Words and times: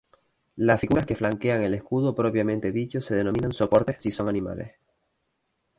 Las 0.55 0.81
figuras 0.81 1.05
que 1.05 1.13
flanquean 1.15 1.61
el 1.61 1.75
escudo 1.75 2.15
propiamente 2.15 2.71
dicho 2.71 3.01
se 3.01 3.13
denominan 3.13 3.51
"soportes" 3.53 3.97
si 3.99 4.09
son 4.09 4.27
animales. 4.29 4.71